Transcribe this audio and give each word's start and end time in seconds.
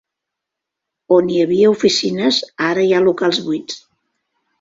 On 1.17 1.27
hi 1.33 1.35
havia 1.43 1.73
oficines, 1.73 2.39
ara 2.71 2.87
hi 2.87 2.95
ha 2.95 3.03
locals 3.09 3.43
buits. 3.51 3.77